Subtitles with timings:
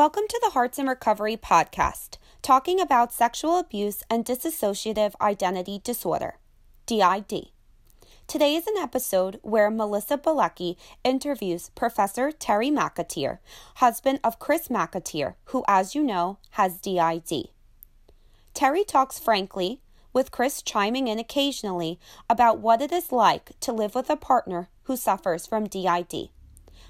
[0.00, 6.38] Welcome to the Hearts in Recovery podcast, talking about sexual abuse and dissociative identity disorder,
[6.86, 7.48] DID.
[8.26, 13.40] Today is an episode where Melissa Bilecki interviews Professor Terry McAteer,
[13.74, 17.50] husband of Chris McAteer, who, as you know, has DID.
[18.54, 19.82] Terry talks frankly,
[20.14, 24.70] with Chris chiming in occasionally about what it is like to live with a partner
[24.84, 26.30] who suffers from DID.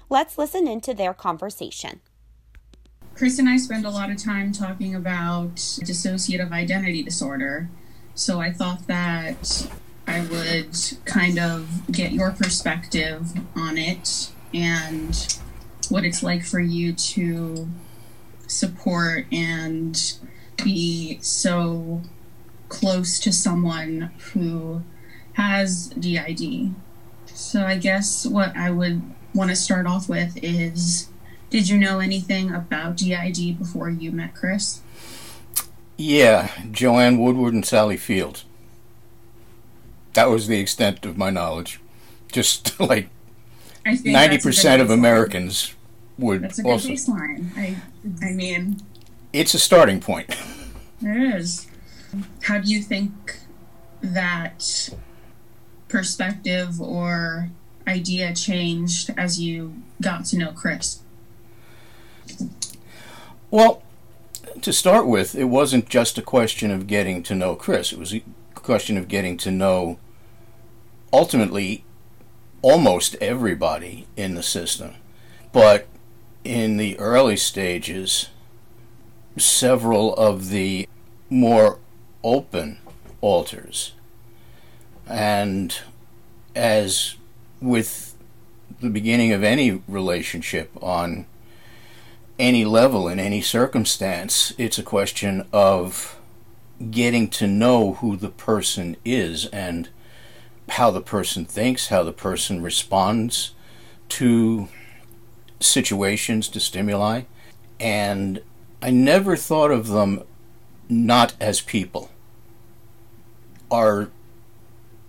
[0.09, 1.99] Let's listen into their conversation.
[3.15, 7.69] Chris and I spend a lot of time talking about dissociative identity disorder.
[8.15, 9.69] So I thought that
[10.07, 15.37] I would kind of get your perspective on it and
[15.89, 17.69] what it's like for you to
[18.47, 20.13] support and
[20.63, 22.01] be so
[22.69, 24.81] close to someone who
[25.33, 26.73] has DID.
[27.27, 29.01] So I guess what I would
[29.33, 31.07] want to start off with is
[31.51, 34.81] did you know anything about DID before you met Chris?
[35.97, 38.45] Yeah, Joanne Woodward and Sally Fields.
[40.13, 41.79] That was the extent of my knowledge.
[42.31, 43.09] Just like
[43.85, 45.75] ninety percent of Americans
[46.17, 46.41] would.
[46.41, 47.55] That's a good also, baseline.
[47.55, 47.75] I,
[48.25, 48.81] I mean,
[49.33, 50.35] it's a starting point.
[51.03, 51.65] It is.
[52.43, 53.39] How do you think
[54.03, 54.91] that
[55.87, 57.49] perspective or
[57.87, 60.99] idea changed as you got to know Chris?
[63.49, 63.83] Well,
[64.61, 67.91] to start with, it wasn't just a question of getting to know Chris.
[67.91, 68.23] It was a
[68.55, 69.99] question of getting to know
[71.11, 71.83] ultimately
[72.61, 74.93] almost everybody in the system.
[75.51, 75.87] But
[76.43, 78.29] in the early stages,
[79.37, 80.87] several of the
[81.29, 81.79] more
[82.23, 82.77] open
[83.21, 83.93] alters.
[85.07, 85.77] And
[86.55, 87.15] as
[87.61, 88.15] with
[88.79, 91.25] the beginning of any relationship on
[92.41, 94.51] any level, in any circumstance.
[94.57, 96.17] It's a question of
[96.89, 99.89] getting to know who the person is and
[100.69, 103.53] how the person thinks, how the person responds
[104.09, 104.69] to
[105.59, 107.21] situations, to stimuli.
[107.79, 108.41] And
[108.81, 110.23] I never thought of them
[110.89, 112.09] not as people.
[113.69, 114.09] Are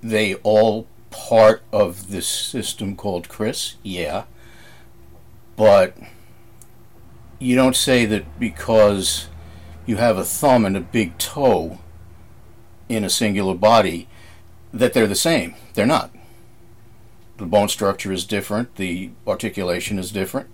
[0.03, 3.76] they all part of this system called Chris?
[3.82, 4.25] Yeah.
[5.56, 5.97] But
[7.42, 9.28] you don't say that because
[9.84, 11.80] you have a thumb and a big toe
[12.88, 14.06] in a singular body
[14.72, 15.54] that they're the same.
[15.75, 16.10] They're not.
[17.38, 20.48] The bone structure is different, the articulation is different,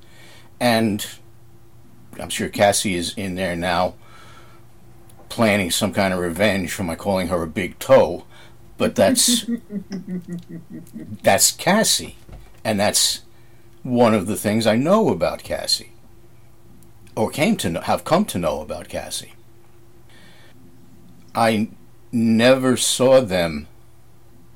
[0.58, 1.06] and
[2.18, 3.94] I'm sure Cassie is in there now
[5.28, 8.24] planning some kind of revenge for my calling her a big toe,
[8.78, 9.44] but that's
[11.22, 12.16] that's Cassie,
[12.64, 13.22] and that's
[13.82, 15.92] one of the things I know about Cassie
[17.18, 19.32] or came to know, have come to know about Cassie.
[21.34, 21.68] I
[22.12, 23.66] never saw them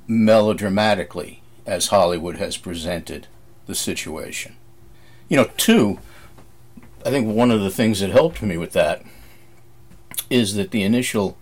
[0.07, 3.27] melodramatically as Hollywood has presented
[3.67, 4.55] the situation.
[5.29, 5.99] You know, two,
[7.05, 9.03] I think one of the things that helped me with that
[10.31, 11.37] is that the initial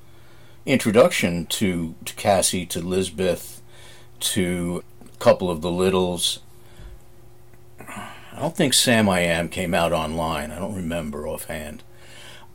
[0.64, 3.60] introduction to, to Cassie, to Lisbeth,
[4.20, 6.40] to a couple of the Littles,
[8.40, 10.50] I don't think Sam I Am came out online.
[10.50, 11.82] I don't remember offhand.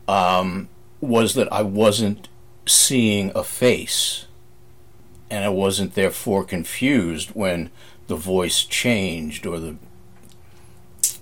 [0.08, 0.68] Um,
[1.00, 2.28] was that I wasn't
[2.66, 4.26] seeing a face,
[5.30, 7.70] and I wasn't therefore confused when
[8.08, 9.76] the voice changed or the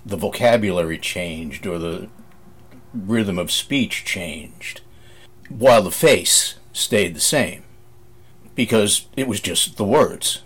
[0.06, 2.08] the vocabulary changed or the
[2.94, 4.80] rhythm of speech changed,
[5.50, 7.64] while the face stayed the same,
[8.54, 10.40] because it was just the words,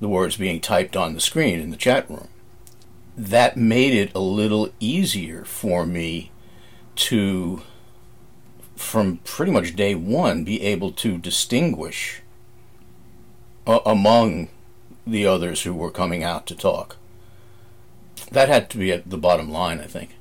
[0.00, 2.26] the words being typed on the screen in the chat room
[3.18, 6.30] that made it a little easier for me
[6.94, 7.62] to,
[8.76, 12.22] from pretty much day one, be able to distinguish
[13.66, 14.48] among
[15.06, 16.96] the others who were coming out to talk.
[18.30, 20.16] That had to be at the bottom line, I think.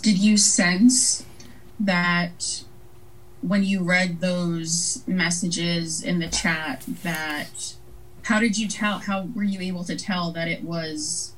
[0.00, 1.24] Did you sense
[1.78, 2.64] that
[3.42, 7.74] when you read those messages in the chat that
[8.22, 11.33] how did you tell how were you able to tell that it was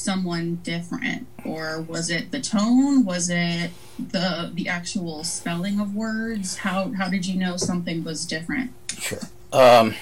[0.00, 1.26] someone different?
[1.44, 3.04] Or was it the tone?
[3.04, 6.58] Was it the the actual spelling of words?
[6.58, 8.72] How how did you know something was different?
[8.98, 9.20] Sure.
[9.52, 9.94] Um,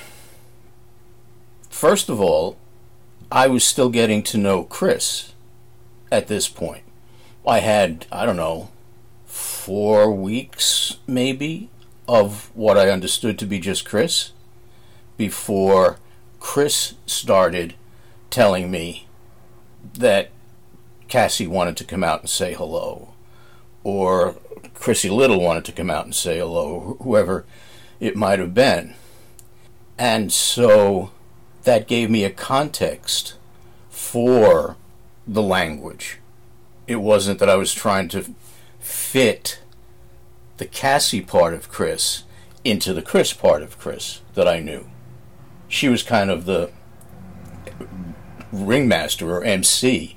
[1.78, 2.56] first of all
[3.30, 5.32] i was still getting to know chris
[6.10, 6.82] at this point.
[7.46, 8.70] I had i don't know
[9.26, 11.70] four weeks maybe
[12.08, 14.32] of what i understood to be just chris
[15.16, 15.98] before
[16.40, 17.74] chris started
[18.30, 19.06] telling me
[19.94, 20.30] that
[21.08, 23.14] Cassie wanted to come out and say hello,
[23.82, 24.36] or
[24.75, 27.44] Chrissy Little wanted to come out and say hello, whoever
[28.00, 28.94] it might have been.
[29.98, 31.10] And so
[31.64, 33.34] that gave me a context
[33.90, 34.76] for
[35.26, 36.19] the language.
[36.86, 38.34] It wasn't that I was trying to
[38.78, 39.60] fit
[40.58, 42.24] the Cassie part of Chris
[42.64, 44.88] into the Chris part of Chris that I knew.
[45.69, 46.70] She was kind of the
[48.52, 50.16] ringmaster or MC,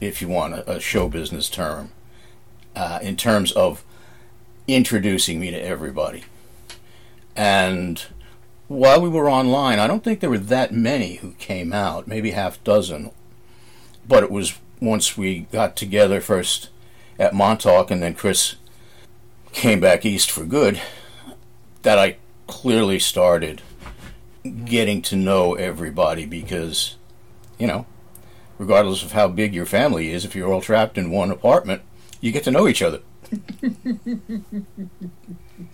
[0.00, 1.92] if you want a, a show business term,
[2.74, 3.84] uh, in terms of
[4.68, 6.24] introducing me to everybody.
[7.34, 8.04] And
[8.68, 12.32] while we were online, I don't think there were that many who came out, maybe
[12.32, 13.10] half dozen.
[14.08, 16.70] But it was once we got together first
[17.18, 18.56] at Montauk and then Chris
[19.52, 20.80] came back east for good
[21.82, 23.62] that I clearly started
[24.64, 26.96] getting to know everybody because,
[27.58, 27.86] you know,
[28.58, 31.82] regardless of how big your family is, if you're all trapped in one apartment,
[32.20, 33.00] you get to know each other.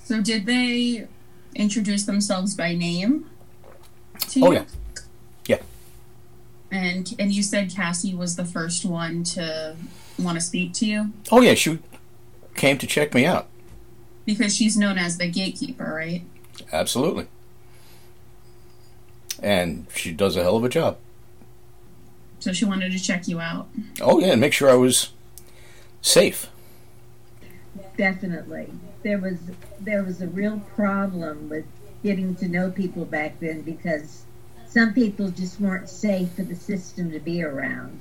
[0.04, 1.06] so, did they
[1.54, 3.28] introduce themselves by name?
[4.36, 4.64] oh yeah,
[5.46, 5.58] yeah.
[6.70, 9.76] And and you said Cassie was the first one to
[10.18, 11.12] want to speak to you.
[11.30, 11.78] Oh yeah, she
[12.54, 13.48] came to check me out
[14.24, 16.22] because she's known as the gatekeeper, right?
[16.72, 17.26] Absolutely.
[19.42, 20.96] And she does a hell of a job.
[22.42, 23.68] So she wanted to check you out.
[24.00, 25.10] Oh yeah, and make sure I was
[26.00, 26.48] safe.
[27.96, 28.68] Definitely.
[29.04, 29.38] There was
[29.78, 31.64] there was a real problem with
[32.02, 34.24] getting to know people back then because
[34.66, 38.00] some people just weren't safe for the system to be around.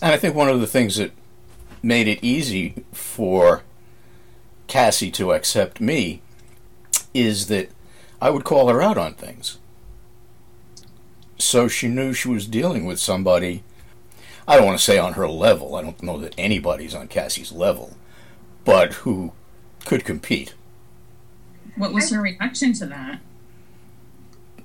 [0.00, 1.12] And I think one of the things that
[1.82, 3.64] made it easy for
[4.66, 6.22] Cassie to accept me
[7.12, 7.68] is that
[8.18, 9.58] I would call her out on things.
[11.44, 13.62] So she knew she was dealing with somebody,
[14.48, 17.52] I don't want to say on her level, I don't know that anybody's on Cassie's
[17.52, 17.96] level,
[18.64, 19.32] but who
[19.84, 20.54] could compete.
[21.76, 23.20] What was her reaction to that?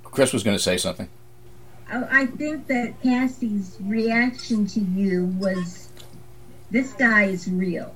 [0.04, 1.10] Chris was going to say something.
[1.92, 5.90] Oh, I think that Cassie's reaction to you was
[6.72, 7.94] this guy is real.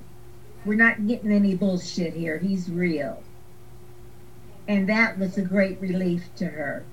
[0.66, 2.38] We're not getting any bullshit here.
[2.38, 3.22] He's real.
[4.68, 6.84] And that was a great relief to her.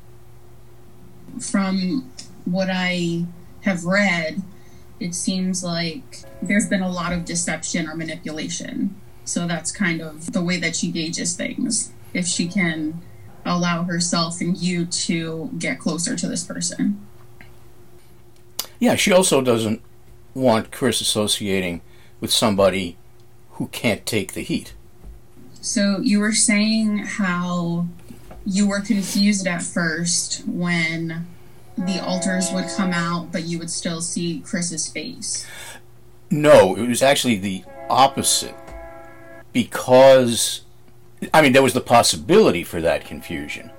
[1.40, 2.12] From
[2.46, 3.26] what I
[3.62, 4.42] have read,
[5.00, 8.96] it seems like there's been a lot of deception or manipulation.
[9.26, 11.92] So that's kind of the way that she gauges things.
[12.14, 13.02] If she can
[13.46, 17.00] allow herself and you to get closer to this person.
[18.80, 19.82] Yeah, she also doesn't
[20.34, 21.82] want Chris associating
[22.20, 22.98] with somebody
[23.52, 24.74] who can't take the heat.
[25.62, 27.88] So you were saying how
[28.46, 31.28] you were confused at first when
[31.78, 35.46] the alters would come out, but you would still see Chris's face.
[36.30, 38.56] No, it was actually the opposite.
[39.54, 40.62] Because,
[41.34, 43.72] I mean, there was the possibility for that confusion,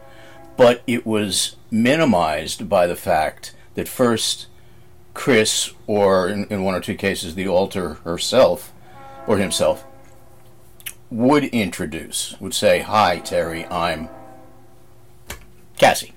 [0.57, 4.49] but it was minimized by the fact that first
[5.15, 8.73] Chris, or in, in one or two cases, the alter herself,
[9.27, 9.85] or himself
[11.11, 14.09] would introduce, would say, Hi, Terry, I'm
[15.83, 16.13] Cassie.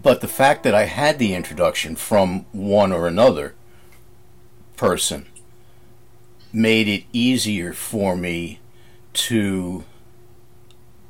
[0.00, 3.56] But the fact that I had the introduction from one or another
[4.76, 5.26] person
[6.52, 8.60] made it easier for me
[9.14, 9.82] to,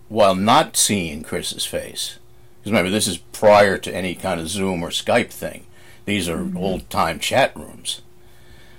[0.08, 2.18] while not seeing Chris's face,
[2.60, 5.66] because remember, this is prior to any kind of Zoom or Skype thing.
[6.06, 6.56] These are mm-hmm.
[6.56, 8.00] old time chat rooms.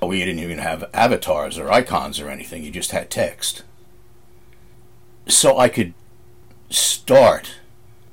[0.01, 3.61] We didn't even have avatars or icons or anything, you just had text.
[5.27, 5.93] So I could
[6.71, 7.59] start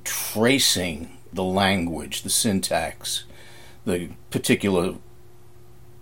[0.04, 3.24] tracing the language, the syntax,
[3.84, 4.94] the particular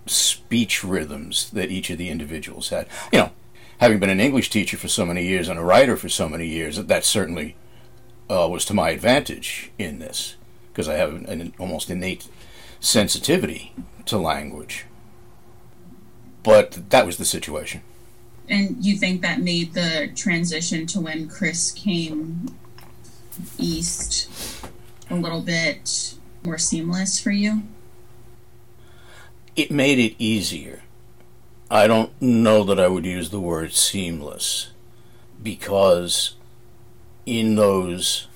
[0.05, 2.87] speech rhythms that each of the individuals had.
[3.11, 3.31] You know,
[3.79, 6.47] having been an English teacher for so many years and a writer for so many
[6.47, 7.55] years, that certainly
[8.29, 10.35] uh, was to my advantage in this
[10.71, 12.27] because I have an, an almost innate
[12.79, 13.73] sensitivity
[14.05, 14.85] to language.
[16.43, 17.81] But that was the situation.
[18.49, 22.47] And you think that made the transition to when Chris came
[23.57, 24.29] east
[25.09, 27.63] a little bit more seamless for you?
[29.55, 30.83] It made it easier.
[31.69, 34.71] I don't know that I would use the word seamless
[35.41, 36.35] because
[37.25, 38.27] in those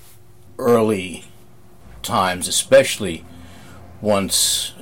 [0.58, 1.26] early
[2.02, 3.26] times, especially
[4.02, 4.74] once.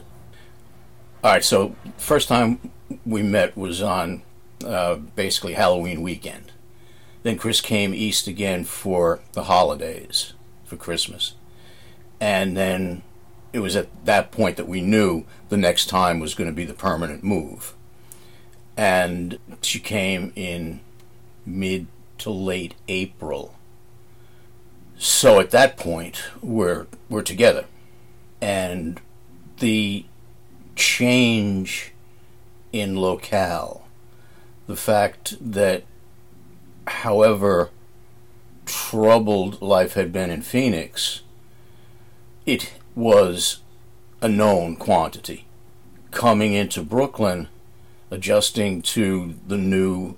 [1.23, 2.71] All right, so first time
[3.05, 4.21] we met was on
[4.65, 6.52] uh, basically Halloween weekend.
[7.23, 10.33] Then Chris came east again for the holidays,
[10.65, 11.35] for Christmas.
[12.19, 13.01] And then
[13.53, 16.65] it was at that point that we knew the next time was going to be
[16.65, 17.73] the permanent move.
[18.75, 20.79] and she came in
[21.45, 21.87] mid
[22.17, 23.55] to late April.
[24.97, 27.65] So at that point, we're we're together,
[28.41, 28.99] and
[29.59, 30.05] the
[30.75, 31.93] change
[32.71, 33.85] in locale,
[34.67, 35.83] the fact that,
[36.87, 37.69] however
[38.65, 41.21] troubled life had been in Phoenix,
[42.45, 43.59] it was
[44.21, 45.45] a known quantity.
[46.11, 47.47] Coming into Brooklyn,
[48.11, 50.15] adjusting to the new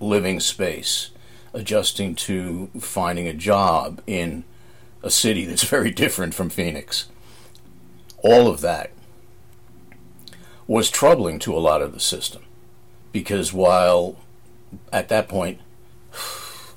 [0.00, 1.10] living space,
[1.52, 4.44] adjusting to finding a job in
[5.02, 7.08] a city that's very different from Phoenix.
[8.18, 8.90] All of that
[10.66, 12.42] was troubling to a lot of the system
[13.12, 14.16] because while
[14.92, 15.60] at that point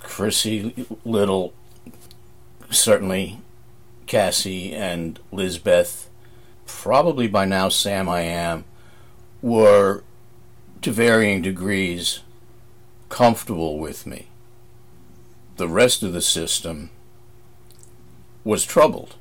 [0.04, 1.54] Chrissy Little,
[2.70, 3.40] certainly
[4.06, 6.10] Cassie and Lizbeth,
[6.66, 8.66] probably by now Sam I Am,
[9.42, 10.04] were
[10.82, 12.22] to varying degrees
[13.10, 14.28] comfortable with me.
[15.58, 16.90] The rest of the system
[18.44, 19.16] was troubled.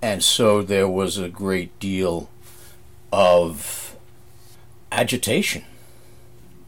[0.00, 2.28] And so there was a great deal
[3.12, 3.96] of
[4.90, 5.64] agitation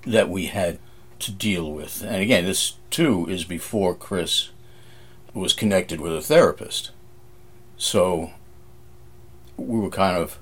[0.06, 0.78] that we had
[1.24, 2.02] to deal with.
[2.02, 4.50] And again, this too is before Chris
[5.32, 6.90] was connected with a therapist.
[7.76, 8.30] So
[9.56, 10.38] we were kind of,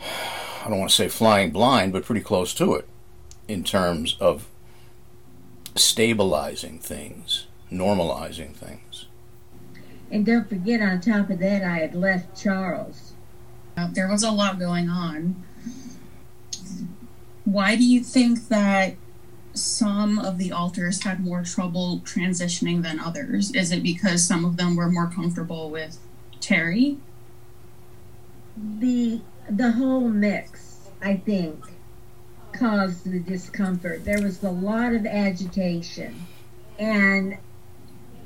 [0.00, 2.86] I don't want to say flying blind, but pretty close to it
[3.48, 4.46] in terms of
[5.74, 9.06] stabilizing things, normalizing things.
[10.10, 13.12] And don't forget, on top of that, I had left Charles.
[13.76, 15.42] Uh, there was a lot going on.
[17.44, 18.96] Why do you think that
[19.60, 23.54] some of the alters had more trouble transitioning than others?
[23.54, 25.98] Is it because some of them were more comfortable with
[26.40, 26.98] Terry?
[28.56, 31.64] The the whole mix, I think,
[32.52, 34.04] caused the discomfort.
[34.04, 36.14] There was a lot of agitation,
[36.78, 37.36] and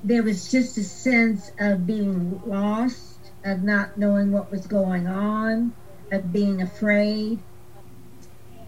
[0.03, 5.73] there was just a sense of being lost, of not knowing what was going on,
[6.13, 7.39] of being afraid,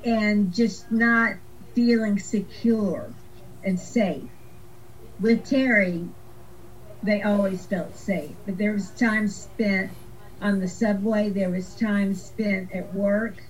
[0.04, 1.35] and just not
[1.76, 3.12] feeling secure
[3.62, 4.25] and safe.
[5.21, 6.09] With Terry,
[7.02, 9.92] they always felt safe, but there was time spent
[10.40, 13.42] on the subway, there was time spent at work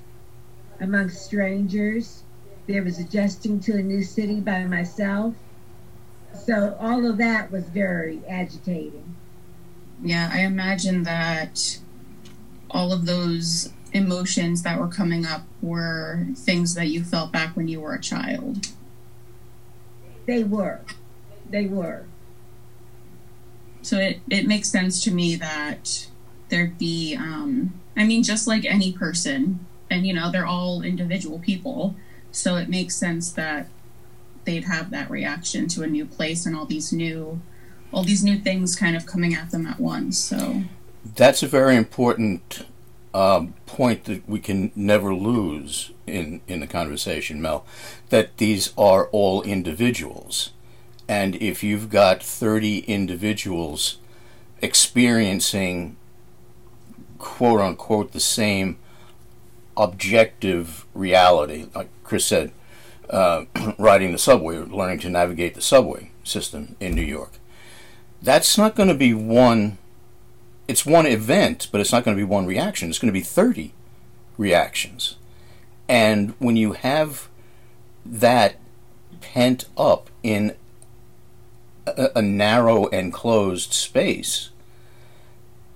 [0.80, 2.22] amongst strangers.
[2.66, 5.34] There was adjusting to a new city by myself.
[6.44, 9.16] So all of that was very agitating.
[10.02, 11.78] Yeah, I imagine that
[12.76, 17.68] all of those emotions that were coming up were things that you felt back when
[17.68, 18.66] you were a child.
[20.26, 20.80] They were.
[21.48, 22.04] They were.
[23.80, 26.08] So it, it makes sense to me that
[26.50, 31.38] there'd be, um, I mean, just like any person, and you know, they're all individual
[31.38, 31.96] people.
[32.30, 33.68] So it makes sense that
[34.44, 37.40] they'd have that reaction to a new place and all these new
[37.92, 40.62] all these new things kind of coming at them at once so
[41.14, 42.66] that's a very important
[43.14, 47.64] um, point that we can never lose in in the conversation mel
[48.10, 50.50] that these are all individuals
[51.08, 53.98] and if you've got 30 individuals
[54.60, 55.96] experiencing
[57.18, 58.78] quote unquote the same
[59.76, 62.52] objective reality, like Chris said,
[63.10, 63.44] uh,
[63.78, 67.32] riding the subway, learning to navigate the subway system in New York.
[68.22, 69.78] That's not going to be one.
[70.68, 72.88] It's one event, but it's not going to be one reaction.
[72.88, 73.72] It's going to be thirty
[74.36, 75.16] reactions,
[75.88, 77.28] and when you have
[78.04, 78.56] that
[79.20, 80.54] pent up in
[81.86, 84.50] a, a narrow enclosed space,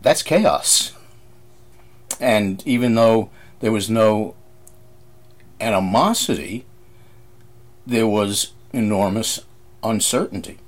[0.01, 0.93] that's chaos.
[2.21, 3.31] And even though
[3.61, 4.35] there was no
[5.61, 6.67] animosity,
[7.87, 9.41] there was enormous
[9.83, 10.59] uncertainty.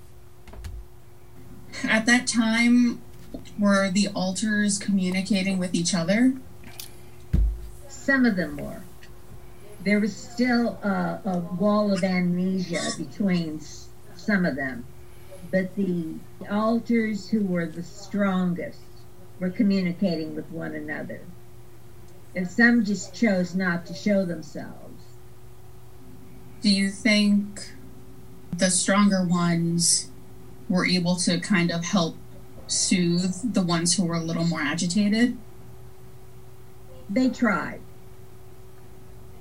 [1.84, 3.02] At that time,
[3.62, 6.34] were the alters communicating with each other?
[7.88, 8.82] Some of them were.
[9.84, 13.60] There was still a, a wall of amnesia between
[14.16, 14.84] some of them,
[15.52, 16.16] but the
[16.50, 18.80] alters who were the strongest
[19.38, 21.20] were communicating with one another
[22.34, 25.04] and some just chose not to show themselves.
[26.62, 27.72] Do you think
[28.56, 30.10] the stronger ones
[30.68, 32.16] were able to kind of help
[32.72, 35.36] soothe the ones who were a little more agitated?
[37.08, 37.80] They tried.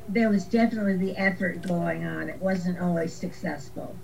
[0.07, 2.29] There was definitely the effort going on.
[2.29, 3.95] It wasn't always successful.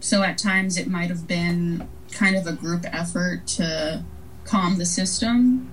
[0.00, 4.04] So at times it might have been kind of a group effort to
[4.44, 5.70] calm the system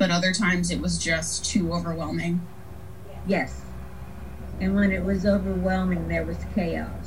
[0.00, 2.40] but other times it was just too overwhelming.
[3.26, 3.60] Yes.
[4.58, 6.99] And when it was overwhelming, there was chaos.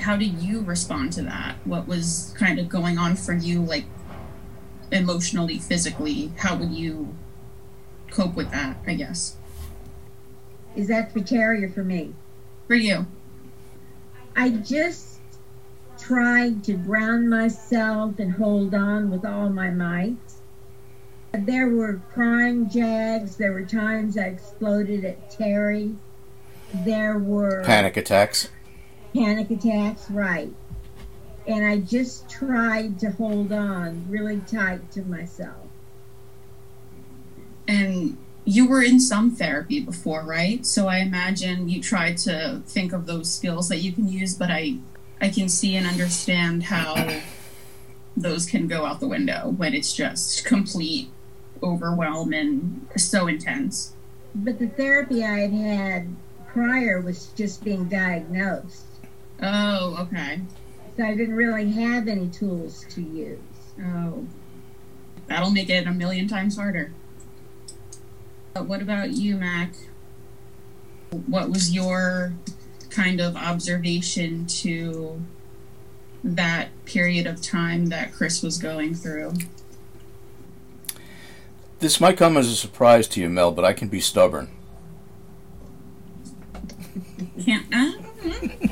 [0.00, 1.56] How did you respond to that?
[1.64, 3.84] What was kind of going on for you, like
[4.90, 6.32] emotionally, physically?
[6.38, 7.14] How would you
[8.10, 9.36] cope with that, I guess?
[10.74, 12.14] Is that for Terry or for me?
[12.66, 13.06] For you.
[14.36, 15.18] I just
[15.98, 20.16] tried to ground myself and hold on with all my might.
[21.32, 23.36] There were crying jags.
[23.36, 25.94] There were times I exploded at Terry.
[26.84, 28.48] There were Panic attacks.
[29.12, 30.52] Panic attacks, right.
[31.46, 35.66] And I just tried to hold on really tight to myself.
[37.66, 40.64] And you were in some therapy before, right?
[40.66, 44.50] So I imagine you tried to think of those skills that you can use, but
[44.50, 44.78] I
[45.20, 47.20] I can see and understand how
[48.16, 51.10] those can go out the window when it's just complete
[51.62, 53.92] overwhelm and so intense.
[54.34, 58.84] But the therapy I had had prior was just being diagnosed.
[59.42, 60.40] Oh, okay.
[60.96, 63.38] So I didn't really have any tools to use.
[63.82, 64.26] Oh,
[65.26, 66.92] that'll make it a million times harder.
[68.52, 69.74] But what about you, Mac?
[71.26, 72.34] What was your
[72.90, 75.22] kind of observation to
[76.22, 79.32] that period of time that Chris was going through?
[81.78, 84.50] This might come as a surprise to you, Mel, but I can be stubborn.
[87.42, 87.64] Can't.
[87.72, 87.92] Uh,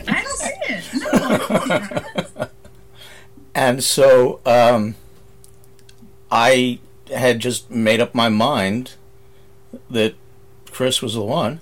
[0.08, 0.84] I don't see it.
[0.94, 1.07] No.
[3.58, 4.94] And so um,
[6.30, 6.78] I
[7.12, 8.92] had just made up my mind
[9.90, 10.14] that
[10.70, 11.58] Chris was the one,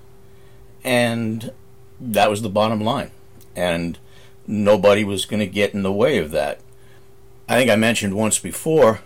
[0.84, 1.52] and
[1.98, 3.12] that was the bottom line.
[3.56, 3.98] And
[4.46, 6.60] nobody was going to get in the way of that.
[7.48, 9.00] I think I mentioned once before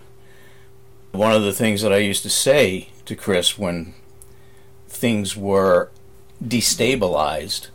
[1.13, 3.95] one of the things that I used to say to Chris when
[4.89, 5.91] things were
[6.45, 7.69] destabilized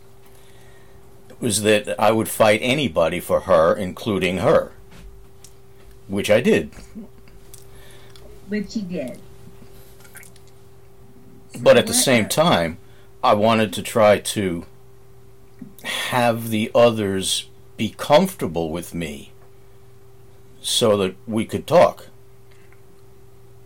[1.40, 4.72] was that I would fight anybody for her, including her,
[6.08, 6.70] which I did.
[8.48, 9.18] Which he did.
[11.60, 12.78] But at the same time,
[13.22, 14.66] I wanted to try to
[15.82, 19.32] have the others be comfortable with me
[20.60, 22.08] so that we could talk.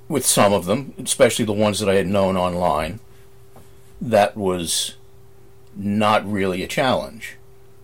[0.08, 2.98] With some of them, especially the ones that I had known online,
[4.00, 4.96] that was
[5.76, 7.36] not really a challenge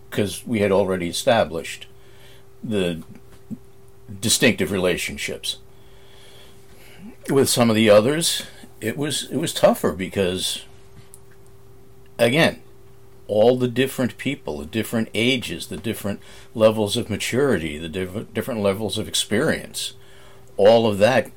[0.09, 1.87] because we had already established
[2.63, 3.03] the
[4.19, 5.57] distinctive relationships.
[7.29, 8.43] With some of the others,
[8.79, 10.63] it was it was tougher because
[12.17, 12.61] again,
[13.27, 16.21] all the different people, the different ages, the different
[16.55, 19.93] levels of maturity, the diff- different levels of experience,
[20.55, 21.31] all of that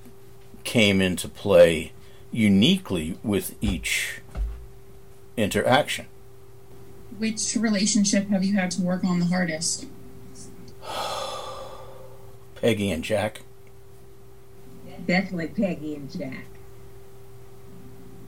[0.65, 1.93] came into play
[2.31, 4.21] uniquely with each
[5.37, 6.07] interaction.
[7.19, 9.87] Which relationship have you had to work on the hardest?
[12.55, 13.43] Peggy and Jack.
[15.07, 16.45] Definitely Peggy and Jack.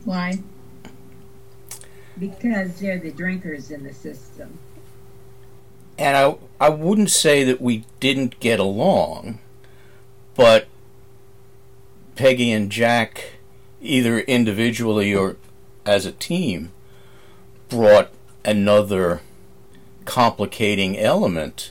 [0.05, 0.39] Why?
[2.19, 4.59] Because they're the drinkers in the system.
[5.99, 9.39] And I I wouldn't say that we didn't get along,
[10.35, 10.67] but
[12.17, 13.33] Peggy and Jack
[13.81, 15.37] either individually or
[15.85, 16.73] as a team
[17.69, 18.11] brought
[18.45, 19.21] another
[20.05, 21.71] complicating element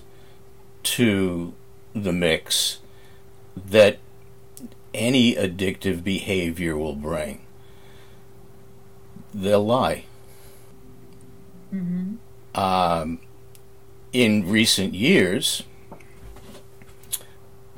[0.84, 1.54] to
[1.94, 2.80] the mix
[3.56, 3.98] that
[4.94, 7.42] any addictive behavior will bring.
[9.34, 10.06] They'll lie.
[11.72, 12.16] hmm
[12.54, 13.20] Um,
[14.12, 15.64] in recent years,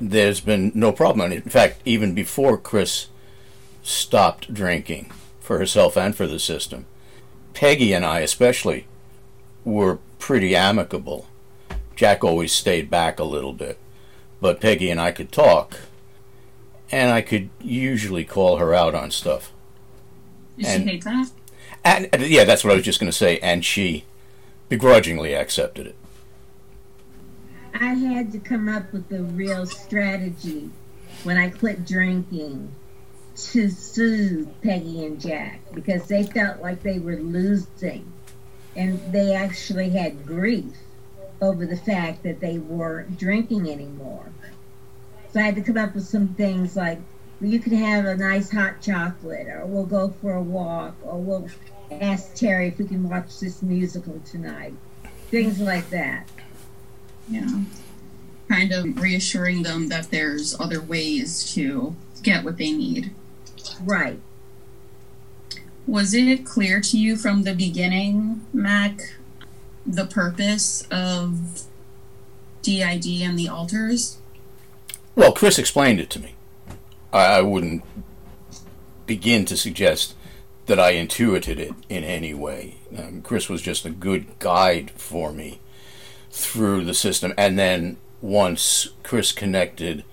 [0.00, 1.32] there's been no problem.
[1.32, 3.06] In fact, even before Chris
[3.82, 6.86] stopped drinking for herself and for the system,
[7.54, 8.86] Peggy and I, especially,
[9.64, 11.26] were pretty amicable.
[11.96, 13.78] Jack always stayed back a little bit,
[14.40, 15.78] but Peggy and I could talk,
[16.90, 19.52] and I could usually call her out on stuff.
[20.58, 21.30] Did And- she hate that?
[21.86, 23.38] And and, yeah, that's what I was just going to say.
[23.40, 24.04] And she
[24.70, 25.96] begrudgingly accepted it.
[27.78, 30.70] I had to come up with a real strategy
[31.24, 32.72] when I quit drinking
[33.36, 38.12] to soothe Peggy and Jack because they felt like they were losing.
[38.76, 40.74] And they actually had grief
[41.40, 44.26] over the fact that they weren't drinking anymore.
[45.32, 47.00] So I had to come up with some things like
[47.40, 51.48] you can have a nice hot chocolate, or we'll go for a walk, or we'll
[51.90, 54.74] ask Terry if we can watch this musical tonight.
[55.30, 56.28] Things like that.
[57.28, 57.62] Yeah.
[58.48, 63.12] Kind of reassuring them that there's other ways to get what they need.
[63.82, 64.20] Right.
[65.86, 69.14] Was it clear to you from the beginning, Mac,
[69.84, 71.62] the purpose of
[72.62, 74.18] DID and the alters?
[75.14, 76.34] Well, Chris explained it to me.
[77.12, 77.84] I, I wouldn't
[79.06, 80.14] begin to suggest
[80.66, 82.76] that I intuited it in any way.
[82.96, 85.60] Um, Chris was just a good guide for me
[86.30, 87.34] through the system.
[87.36, 90.04] And then once Chris connected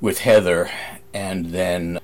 [0.00, 0.70] with Heather,
[1.14, 1.98] and then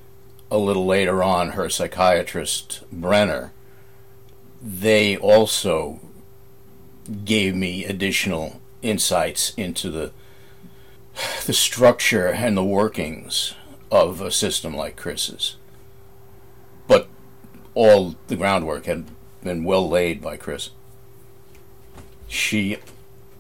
[0.53, 3.53] a little later on, her psychiatrist, Brenner,
[4.61, 5.99] they also
[7.25, 10.13] gave me additional insights into the
[11.47, 13.55] the structure and the workings
[13.91, 15.57] of a system like Chris's.
[16.87, 17.09] But
[17.75, 19.07] all the groundwork had
[19.43, 20.69] been well laid by Chris.
[22.29, 22.77] She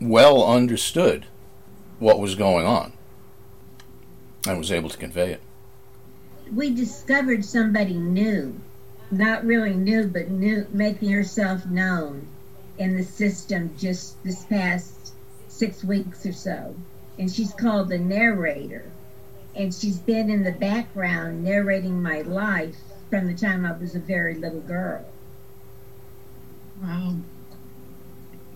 [0.00, 1.26] well understood
[1.98, 2.94] what was going on
[4.46, 5.42] and was able to convey it.
[6.54, 8.60] We discovered somebody new,
[9.10, 12.26] not really new, but new, making herself known
[12.78, 15.14] in the system just this past
[15.48, 16.74] six weeks or so.
[17.18, 18.84] And she's called the narrator.
[19.54, 22.76] And she's been in the background narrating my life
[23.10, 25.04] from the time I was a very little girl.
[26.82, 27.16] Wow.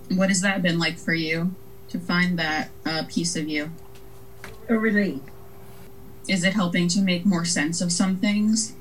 [0.08, 1.54] What has that been like for you
[1.90, 3.70] to find that uh, piece of you?
[4.68, 5.20] A relief.
[6.28, 8.74] Is it helping to make more sense of some things?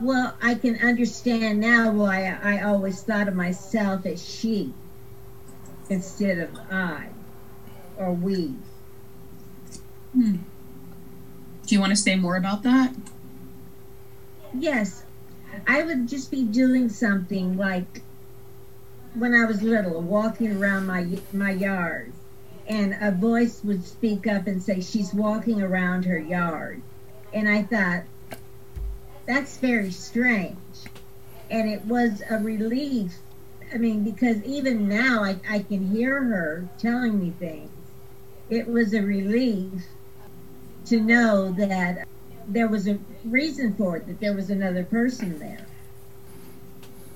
[0.00, 4.72] Well, I can understand now why I always thought of myself as she
[5.88, 7.08] instead of I
[7.96, 8.54] or we.
[10.12, 10.36] Hmm.
[11.66, 12.94] Do you want to say more about that?
[14.54, 15.04] Yes.
[15.66, 18.02] I would just be doing something like
[19.14, 22.12] when I was little, walking around my my yard,
[22.68, 26.82] and a voice would speak up and say she's walking around her yard,
[27.32, 28.02] and I thought
[29.26, 30.56] that's very strange,
[31.50, 33.14] and it was a relief.
[33.72, 37.70] I mean, because even now I, I can hear her telling me things.
[38.48, 39.82] It was a relief
[40.86, 42.06] to know that
[42.46, 45.66] there was a reason for it, that there was another person there.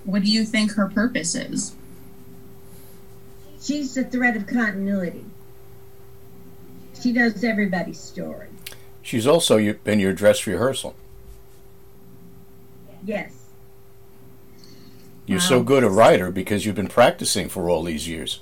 [0.05, 1.75] What do you think her purpose is?
[3.61, 5.25] She's the thread of continuity.
[7.03, 8.47] She knows everybody's story.
[9.03, 10.95] She's also been your dress rehearsal.
[13.05, 13.33] Yes.
[15.27, 18.41] You're so um, good a writer because you've been practicing for all these years.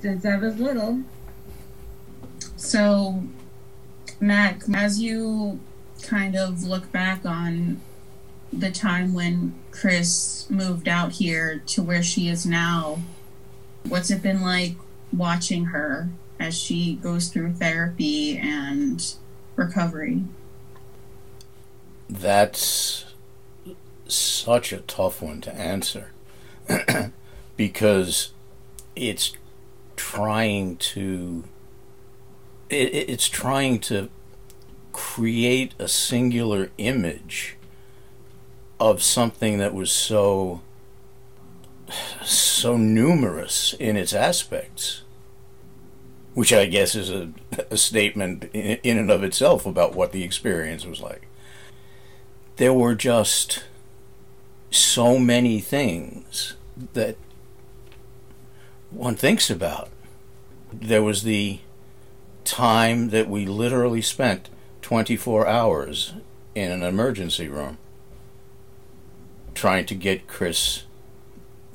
[0.00, 1.02] Since I was little.
[2.56, 3.22] So,
[4.20, 5.60] Mac, as you
[6.02, 7.80] kind of look back on
[8.52, 12.98] the time when Chris moved out here to where she is now,
[13.84, 14.74] what's it been like
[15.12, 19.14] watching her as she goes through therapy and
[19.56, 20.22] recovery?
[22.08, 23.04] That's
[24.06, 26.10] such a tough one to answer
[27.56, 28.32] because
[28.96, 29.32] it's
[29.96, 31.44] trying to
[32.70, 34.08] it, it- it's trying to
[34.92, 37.56] create a singular image
[38.80, 40.60] of something that was so
[42.24, 45.02] so numerous in its aspects
[46.34, 47.30] which I guess is a,
[47.70, 51.28] a statement in, in and of itself about what the experience was like
[52.56, 53.64] there were just
[54.70, 56.54] so many things
[56.92, 57.16] that
[58.90, 59.88] one thinks about.
[60.72, 61.60] There was the
[62.44, 64.48] time that we literally spent
[64.82, 66.14] 24 hours
[66.54, 67.78] in an emergency room
[69.54, 70.84] trying to get Chris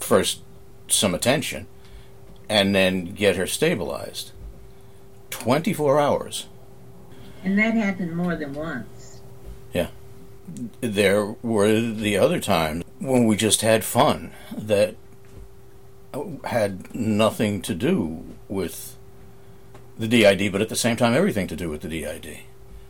[0.03, 0.41] first
[0.87, 1.67] some attention
[2.49, 4.31] and then get her stabilized.
[5.29, 6.47] 24 hours.
[7.43, 9.21] And that happened more than once.
[9.73, 9.87] Yeah.
[10.81, 14.95] There were the other times when we just had fun that
[16.45, 18.95] had nothing to do with
[19.97, 22.39] the DID, but at the same time, everything to do with the DID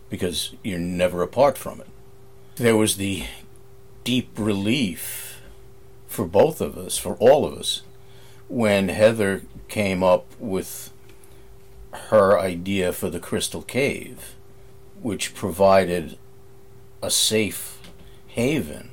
[0.09, 1.87] because you're never apart from it.
[2.55, 3.23] There was the
[4.03, 5.22] deep relief
[6.13, 7.81] for both of us, for all of us,
[8.47, 10.91] when Heather came up with
[12.11, 14.35] her idea for the Crystal Cave,
[15.01, 16.17] which provided
[17.01, 17.79] a safe
[18.27, 18.91] haven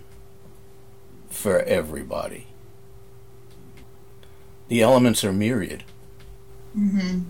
[1.28, 2.46] for everybody.
[4.68, 5.84] The elements are myriad.
[6.76, 7.20] Mm-hmm.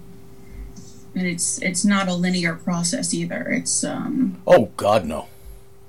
[1.16, 3.48] And it's it's not a linear process either.
[3.48, 5.26] It's um Oh, God, no.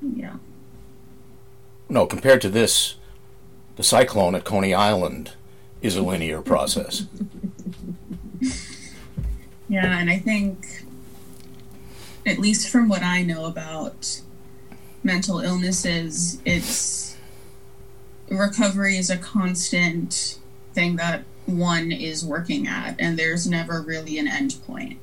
[0.02, 0.38] yeah.
[1.88, 2.96] No, compared to this,
[3.76, 5.34] the cyclone at Coney Island
[5.82, 7.06] is a linear process.
[9.68, 10.84] Yeah, and I think,
[12.26, 14.22] at least from what I know about
[15.04, 17.16] mental illnesses, it's
[18.30, 20.40] recovery is a constant
[20.74, 25.00] thing that one is working at, and there's never really an end point.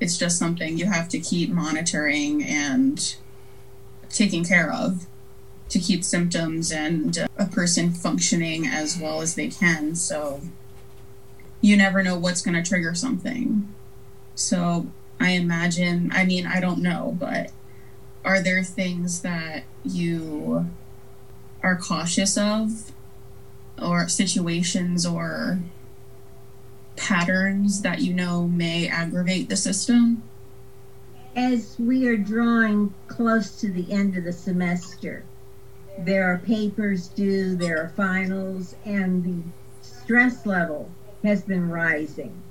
[0.00, 3.16] It's just something you have to keep monitoring and
[4.08, 5.06] taking care of
[5.68, 9.94] to keep symptoms and uh, a person functioning as well as they can.
[9.94, 10.40] So
[11.60, 13.72] you never know what's going to trigger something.
[14.34, 14.86] So
[15.18, 17.50] I imagine, I mean, I don't know, but
[18.24, 20.66] are there things that you
[21.62, 22.92] are cautious of
[23.80, 25.60] or situations or
[26.96, 30.22] patterns that you know may aggravate the system?
[31.34, 35.24] As we are drawing close to the end of the semester,
[35.98, 39.42] there are papers due, there are finals, and the
[39.82, 40.90] stress level
[41.24, 42.42] has been rising.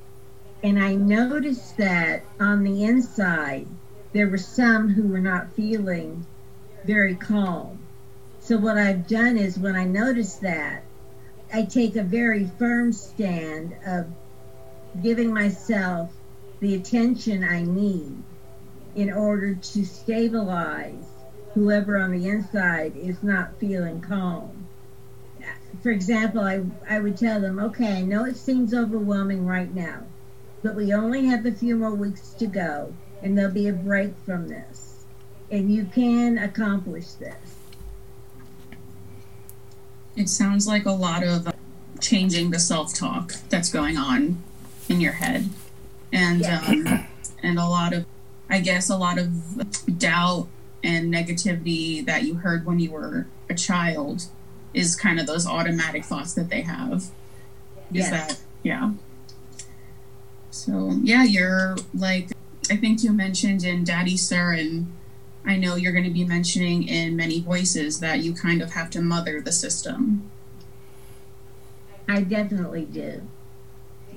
[0.64, 3.68] And I noticed that on the inside,
[4.14, 6.26] there were some who were not feeling
[6.86, 7.80] very calm.
[8.40, 10.84] So, what I've done is when I notice that,
[11.54, 14.08] I take a very firm stand of
[15.02, 16.12] giving myself
[16.60, 18.24] the attention I need
[18.96, 21.15] in order to stabilize
[21.56, 24.68] whoever on the inside is not feeling calm.
[25.82, 30.04] For example, I, I would tell them, okay, I know it seems overwhelming right now,
[30.64, 34.14] but we only have a few more weeks to go, and there'll be a break
[34.26, 35.06] from this.
[35.50, 37.56] And you can accomplish this.
[40.16, 41.54] It sounds like a lot of
[42.02, 44.44] changing the self talk that's going on
[44.90, 45.50] in your head.
[46.12, 46.62] And, Yeah.
[46.66, 47.06] um,
[47.44, 48.06] and a lot of,
[48.50, 50.48] I guess, a lot of doubt
[50.86, 54.26] and negativity that you heard when you were a child
[54.74, 56.98] is kind of those automatic thoughts that they have.
[57.02, 57.12] Is
[57.92, 58.10] Yes.
[58.10, 58.92] that, yeah.
[60.52, 62.30] So, yeah, you're like,
[62.70, 64.92] I think you mentioned in Daddy Sir, and
[65.46, 68.90] I know you're going to be mentioning in many voices that you kind of have
[68.92, 70.30] to mother the system.
[72.08, 73.22] I definitely do.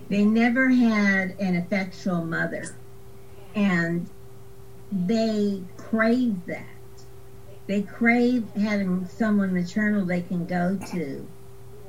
[0.09, 2.76] They never had an effectual mother,
[3.54, 4.09] and
[4.90, 6.66] they crave that.
[7.66, 11.29] They crave having someone maternal they can go to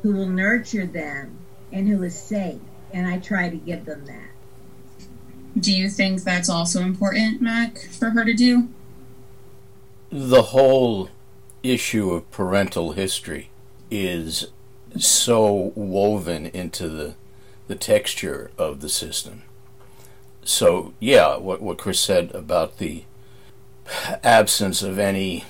[0.01, 1.37] who will nurture them
[1.71, 2.59] and who is safe,
[2.93, 4.29] and I try to give them that.
[5.59, 8.69] Do you think that's also important, Mac, for her to do?
[10.09, 11.09] The whole
[11.63, 13.49] issue of parental history
[13.91, 14.47] is
[14.97, 17.15] so woven into the
[17.67, 19.43] the texture of the system.
[20.43, 23.03] So yeah, what what Chris said about the
[24.23, 25.45] absence of any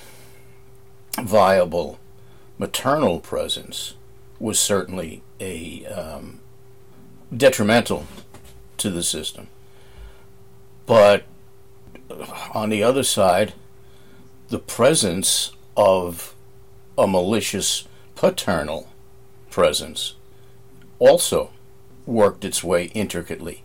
[1.18, 1.98] viable
[2.58, 3.94] maternal presence
[4.38, 6.40] was certainly a um,
[7.34, 8.06] detrimental
[8.76, 9.48] to the system.
[10.86, 11.24] But
[12.54, 13.52] on the other side,
[14.48, 16.34] the presence of
[16.98, 18.88] a malicious paternal
[19.50, 20.14] presence
[20.98, 21.50] also
[22.06, 23.62] worked its way intricately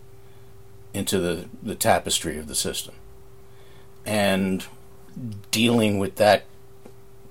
[0.94, 2.94] into the, the tapestry of the system.
[4.06, 4.64] And
[5.50, 6.44] dealing with that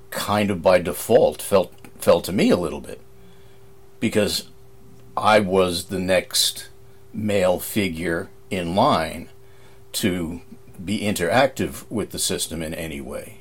[0.09, 3.01] kind of by default felt felt to me a little bit
[3.99, 4.49] because
[5.17, 6.69] I was the next
[7.13, 9.29] male figure in line
[9.93, 10.41] to
[10.83, 13.39] be interactive with the system in any way,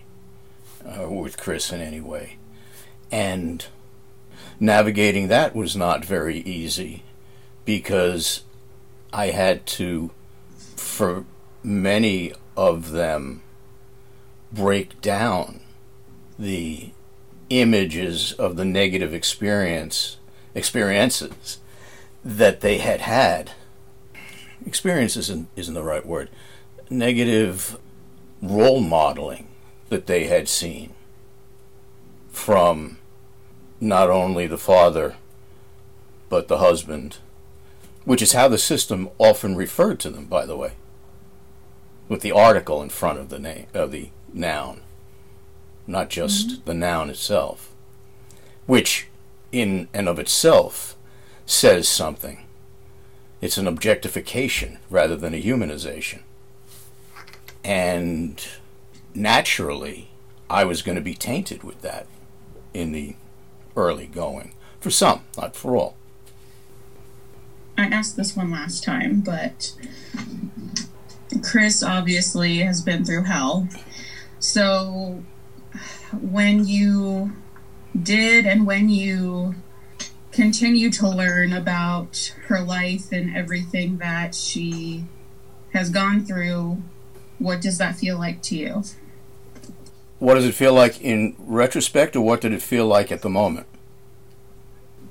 [0.86, 2.36] uh, with Chris in any way.
[3.10, 3.66] And
[4.60, 7.02] navigating that was not very easy
[7.64, 8.44] because
[9.12, 10.10] I had to,
[10.76, 11.24] for
[11.62, 13.42] many of them,
[14.52, 15.60] break down
[16.38, 16.90] the
[17.50, 20.18] images of the negative experience
[20.54, 21.58] experiences
[22.24, 23.52] that they had had.
[24.66, 26.30] Experiences isn't, isn't the right word.
[26.88, 27.76] Negative
[28.40, 29.48] role modeling
[29.88, 30.92] that they had seen
[32.30, 32.98] from
[33.80, 35.14] not only the father
[36.28, 37.18] but the husband
[38.04, 40.72] which is how the system often referred to them by the way
[42.08, 44.80] with the article in front of the name of the noun
[45.86, 46.64] not just mm-hmm.
[46.64, 47.74] the noun itself
[48.66, 49.08] which
[49.52, 50.96] in and of itself
[51.46, 52.40] says something.
[53.40, 56.20] It's an objectification rather than a humanization.
[57.62, 58.44] And
[59.16, 60.10] naturally
[60.50, 62.04] i was going to be tainted with that
[62.74, 63.14] in the
[63.76, 65.94] early going for some not for all.
[67.78, 69.74] I asked this one last time, but
[71.44, 73.68] Chris obviously has been through hell.
[74.38, 75.22] So
[76.20, 77.33] when you
[78.00, 79.54] did and when you
[80.33, 85.04] continue to learn about her life and everything that she
[85.72, 86.83] has gone through,
[87.38, 88.83] what does that feel like to you?
[90.18, 93.28] What does it feel like in retrospect, or what did it feel like at the
[93.28, 93.66] moment?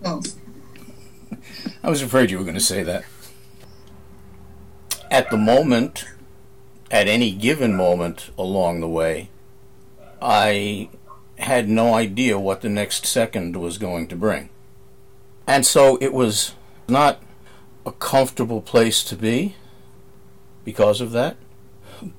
[0.01, 0.39] Both.
[1.83, 3.05] I was afraid you were going to say that.
[5.11, 6.05] At the moment,
[6.93, 9.29] at any given moment along the way,
[10.21, 10.89] I
[11.39, 14.49] had no idea what the next second was going to bring.
[15.47, 16.53] And so it was
[16.87, 17.19] not
[17.83, 19.55] a comfortable place to be
[20.63, 21.35] because of that.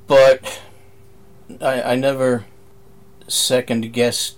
[0.08, 0.60] But
[1.60, 2.44] I, I never
[3.28, 4.36] second guessed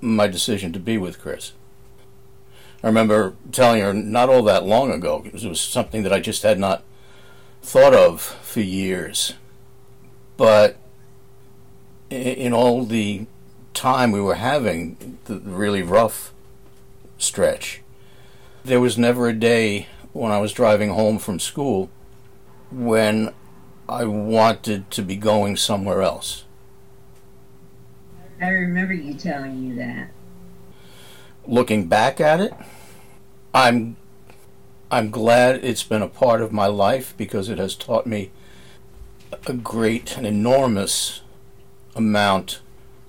[0.00, 1.52] my decision to be with Chris.
[2.80, 6.44] I remember telling her not all that long ago, it was something that I just
[6.44, 6.84] had not
[7.66, 9.34] thought of for years.
[10.36, 10.76] But
[12.10, 13.26] in all the
[13.74, 16.32] time we were having, the really rough
[17.18, 17.82] stretch,
[18.64, 21.90] there was never a day when I was driving home from school
[22.70, 23.34] when
[23.88, 26.44] I wanted to be going somewhere else.
[28.40, 30.10] I remember you telling me that.
[31.48, 32.52] Looking back at it,
[33.52, 33.96] I'm
[34.90, 38.30] I'm glad it's been a part of my life because it has taught me
[39.46, 41.22] a great, an enormous
[41.94, 42.60] amount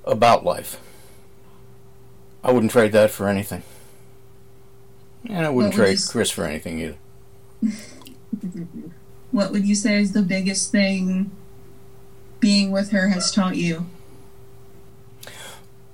[0.05, 0.79] about life.
[2.43, 3.63] I wouldn't trade that for anything.
[5.29, 6.95] And I wouldn't would trade s- Chris for anything either.
[9.31, 11.31] What would you say is the biggest thing
[12.39, 13.85] being with her has taught you?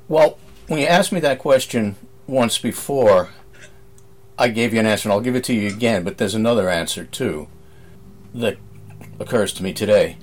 [0.08, 1.96] Well, when you asked me that question
[2.28, 3.30] once before,
[4.38, 6.70] I gave you an answer, and I'll give it to you again, but there's another
[6.70, 7.48] answer too
[8.34, 8.58] that
[9.20, 10.18] occurs to me today.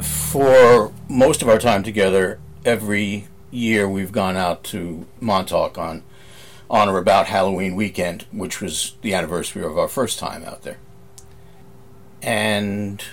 [0.00, 6.02] For most of our time together, every year we've gone out to Montauk on
[6.70, 10.78] on or about Halloween weekend, which was the anniversary of our first time out there.
[12.22, 13.04] And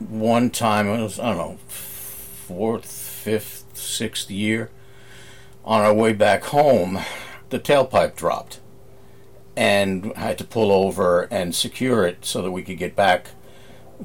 [0.00, 4.70] one time, it was, I don't know, fourth, fifth, sixth year,
[5.64, 6.98] on our way back home,
[7.50, 8.58] the tailpipe dropped.
[9.56, 13.28] And had to pull over and secure it so that we could get back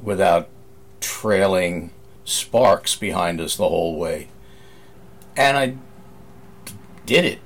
[0.00, 0.48] without
[1.00, 1.90] trailing
[2.24, 4.28] sparks behind us the whole way.
[5.36, 5.76] And I
[7.06, 7.38] did it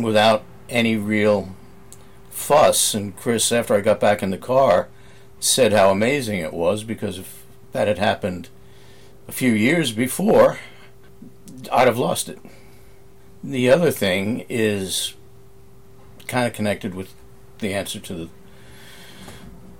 [0.00, 1.54] without any real
[2.30, 2.94] fuss.
[2.94, 4.88] And Chris, after I got back in the car,
[5.40, 8.48] said how amazing it was because if that had happened
[9.26, 10.58] a few years before,
[11.72, 12.38] I'd have lost it.
[13.42, 15.14] The other thing is
[16.26, 17.14] kind of connected with
[17.58, 18.28] the answer to the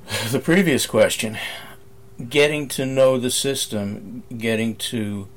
[0.31, 1.39] the previous question.
[2.29, 5.29] Getting to know the system, getting to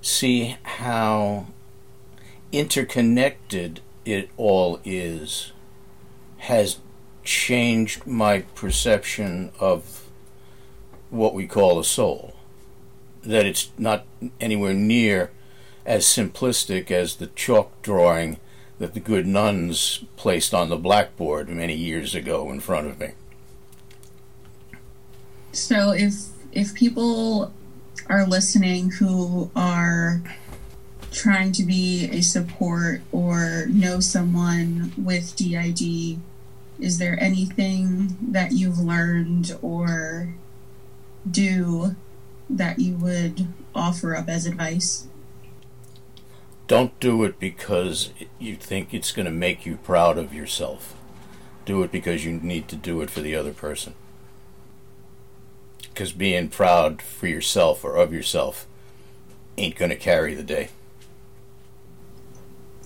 [0.00, 1.46] see how
[2.52, 5.52] interconnected it all is,
[6.38, 6.78] has
[7.24, 10.04] changed my perception of
[11.10, 12.34] what we call a soul.
[13.22, 14.06] That it's not
[14.40, 15.30] anywhere near
[15.84, 18.38] as simplistic as the chalk drawing
[18.80, 23.10] that the good nuns placed on the blackboard many years ago in front of me.
[25.52, 26.14] So if
[26.50, 27.52] if people
[28.08, 30.22] are listening who are
[31.12, 36.18] trying to be a support or know someone with DID,
[36.80, 40.34] is there anything that you've learned or
[41.30, 41.96] do
[42.48, 45.06] that you would offer up as advice?
[46.70, 50.94] Don't do it because you think it's going to make you proud of yourself.
[51.64, 53.94] Do it because you need to do it for the other person.
[55.82, 58.68] Because being proud for yourself or of yourself
[59.58, 60.68] ain't going to carry the day.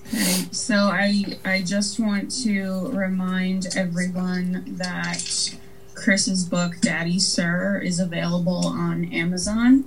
[0.09, 5.59] Okay, so I I just want to remind everyone that
[5.95, 9.85] Chris's book Daddy Sir is available on Amazon.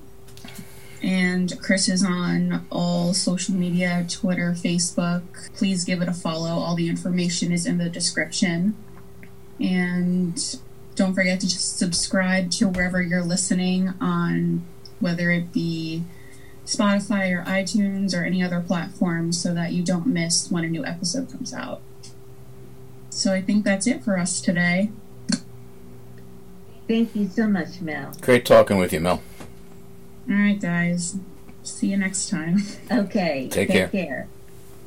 [1.03, 5.21] And Chris is on all social media, Twitter, Facebook.
[5.55, 6.49] Please give it a follow.
[6.49, 8.75] All the information is in the description.
[9.59, 10.59] And
[10.95, 14.65] don't forget to just subscribe to wherever you're listening on
[14.99, 16.03] whether it be
[16.65, 20.83] Spotify or iTunes or any other platform so that you don't miss when a new
[20.83, 21.81] episode comes out.
[23.09, 24.91] So I think that's it for us today.
[26.87, 28.13] Thank you so much, Mel.
[28.21, 29.21] Great talking with you, Mel.
[30.29, 31.17] All right, guys.
[31.63, 32.59] See you next time.
[32.91, 33.47] Okay.
[33.49, 33.87] Take take care.
[33.89, 34.27] care.